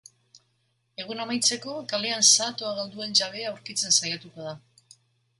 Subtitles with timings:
[1.01, 4.55] Eguna amaitzeko, kalean zahatoa galdu duen jabea aurkitzen saiatuko da.